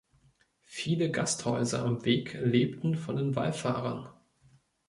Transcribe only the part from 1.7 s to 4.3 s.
am Weg lebten von den Wallfahrern.